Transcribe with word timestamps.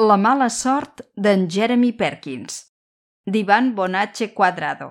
La 0.00 0.16
mala 0.16 0.46
sort 0.48 1.02
d'en 1.12 1.42
Jeremy 1.52 1.90
Perkins, 1.92 2.54
d'Ivan 3.28 3.74
Bonache 3.76 4.30
Quadrado. 4.32 4.86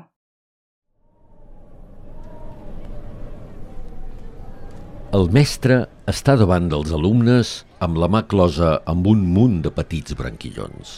El 5.18 5.26
mestre 5.34 5.80
està 6.14 6.36
davant 6.38 6.68
dels 6.70 6.94
alumnes 6.94 7.56
amb 7.82 7.98
la 7.98 8.12
mà 8.14 8.22
closa 8.30 8.76
amb 8.94 9.10
un 9.10 9.26
munt 9.40 9.64
de 9.66 9.74
petits 9.74 10.14
branquillons. 10.20 10.94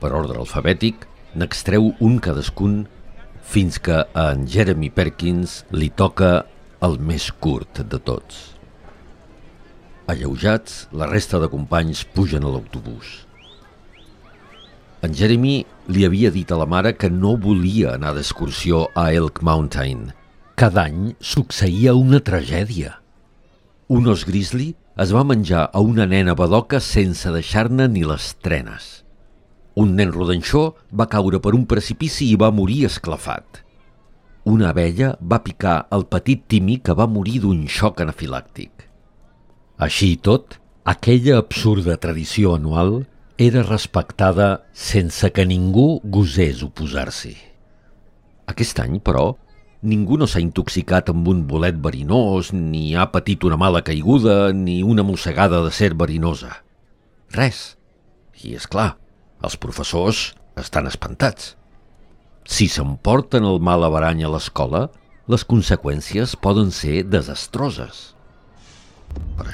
Per 0.00 0.14
ordre 0.22 0.40
alfabètic, 0.40 1.04
n'extreu 1.36 1.92
un 2.00 2.16
cadascun 2.16 2.86
fins 3.44 3.76
que 3.76 4.06
a 4.08 4.26
en 4.32 4.48
Jeremy 4.48 4.88
Perkins 4.88 5.66
li 5.68 5.92
toca 5.92 6.32
el 6.80 6.96
més 7.12 7.28
curt 7.44 7.84
de 7.84 8.00
tots. 8.00 8.51
Alleujats, 10.12 10.88
la 10.92 11.06
resta 11.08 11.38
de 11.40 11.48
companys 11.48 12.02
pugen 12.04 12.44
a 12.44 12.50
l'autobús. 12.52 13.22
En 15.02 15.14
Jeremy 15.16 15.62
li 15.88 16.04
havia 16.04 16.30
dit 16.34 16.52
a 16.52 16.58
la 16.60 16.66
mare 16.68 16.92
que 17.00 17.08
no 17.10 17.32
volia 17.40 17.94
anar 17.96 18.12
d'excursió 18.12 18.82
a 18.92 19.06
Elk 19.16 19.40
Mountain. 19.48 20.10
Cada 20.60 20.84
any 20.84 21.14
succeïa 21.32 21.96
una 21.96 22.20
tragèdia. 22.20 22.98
Un 23.88 24.12
os 24.12 24.26
grizzly 24.28 24.68
es 25.00 25.16
va 25.16 25.24
menjar 25.24 25.64
a 25.72 25.80
una 25.80 26.04
nena 26.06 26.36
badoca 26.36 26.82
sense 26.90 27.32
deixar-ne 27.32 27.88
ni 27.88 28.04
les 28.04 28.28
trenes. 28.44 28.92
Un 29.80 29.96
nen 29.96 30.12
rodanxó 30.12 30.74
va 30.92 31.08
caure 31.08 31.40
per 31.40 31.56
un 31.56 31.64
precipici 31.64 32.28
i 32.28 32.36
va 32.36 32.52
morir 32.52 32.84
esclafat. 32.92 33.64
Una 34.44 34.74
abella 34.76 35.14
va 35.24 35.40
picar 35.40 35.86
el 35.96 36.04
petit 36.04 36.44
Timmy 36.52 36.82
que 36.84 37.00
va 37.00 37.08
morir 37.08 37.40
d'un 37.40 37.64
xoc 37.64 38.04
anafilàctic. 38.04 38.91
Així 39.78 40.12
i 40.14 40.18
tot, 40.20 40.58
aquella 40.84 41.38
absurda 41.38 41.96
tradició 41.96 42.56
anual 42.56 43.04
era 43.38 43.62
respectada 43.62 44.64
sense 44.72 45.30
que 45.32 45.46
ningú 45.48 46.00
gosés 46.04 46.62
oposar-s'hi. 46.62 47.34
Aquest 48.52 48.82
any, 48.82 48.98
però, 49.00 49.32
ningú 49.82 50.18
no 50.20 50.28
s'ha 50.28 50.42
intoxicat 50.42 51.10
amb 51.10 51.28
un 51.32 51.46
bolet 51.48 51.78
verinós, 51.82 52.52
ni 52.52 52.92
ha 52.94 53.08
patit 53.14 53.44
una 53.48 53.58
mala 53.58 53.82
caiguda, 53.82 54.52
ni 54.52 54.82
una 54.82 55.02
mossegada 55.02 55.62
de 55.64 55.72
ser 55.74 55.94
verinosa. 55.94 56.60
Res. 57.32 57.76
I, 58.42 58.54
és 58.58 58.66
clar, 58.66 58.96
els 59.42 59.56
professors 59.56 60.32
estan 60.58 60.88
espantats. 60.90 61.54
Si 62.44 62.66
s'emporten 62.68 63.46
el 63.46 63.60
mal 63.62 63.84
averany 63.86 64.24
a 64.26 64.30
l'escola, 64.32 64.88
les 65.30 65.44
conseqüències 65.46 66.34
poden 66.42 66.72
ser 66.74 67.04
desastroses. 67.06 68.12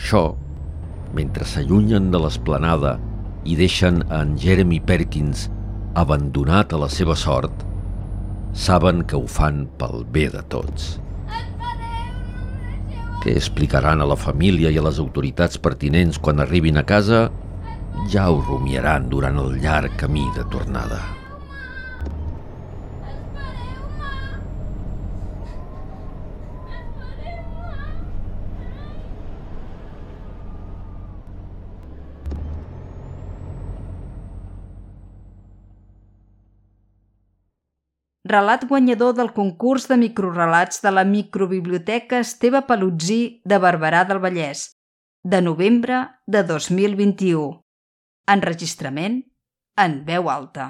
Això, 0.08 0.30
mentre 1.12 1.44
s'allunyen 1.44 2.06
de 2.08 2.16
l'esplanada 2.22 2.94
i 3.44 3.58
deixen 3.58 3.98
en 4.08 4.30
Jeremy 4.40 4.78
Perkins 4.80 5.42
abandonat 6.00 6.72
a 6.72 6.78
la 6.80 6.88
seva 6.88 7.12
sort, 7.12 7.52
saben 8.56 9.02
que 9.04 9.20
ho 9.20 9.28
fan 9.28 9.66
pel 9.76 10.06
bé 10.08 10.24
de 10.32 10.40
tots. 10.54 10.88
Què 13.20 13.36
explicaran 13.36 14.00
a 14.00 14.08
la 14.08 14.16
família 14.16 14.72
i 14.72 14.80
a 14.80 14.88
les 14.88 14.96
autoritats 15.04 15.60
pertinents 15.60 16.16
quan 16.16 16.40
arribin 16.40 16.80
a 16.80 16.88
casa? 16.88 17.26
Ja 18.08 18.30
ho 18.32 18.40
rumiaran 18.40 19.12
durant 19.12 19.36
el 19.44 19.58
llarg 19.60 20.00
camí 20.00 20.24
de 20.40 20.48
tornada. 20.48 21.04
Relat 38.28 38.66
guanyador 38.68 39.14
del 39.16 39.30
concurs 39.32 39.86
de 39.88 39.96
microrelats 39.96 40.82
de 40.84 40.92
la 40.92 41.04
microbiblioteca 41.08 42.20
Esteve 42.24 42.60
Palutzí 42.68 43.40
de 43.48 43.58
Barberà 43.62 44.04
del 44.08 44.20
Vallès, 44.20 44.74
de 45.24 45.40
novembre 45.40 46.02
de 46.26 46.42
2021. 46.44 47.62
Enregistrament 48.28 49.22
en 49.80 50.02
veu 50.04 50.28
alta. 50.28 50.68